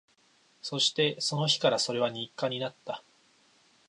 [0.63, 3.03] そして、その日からそれは日課になった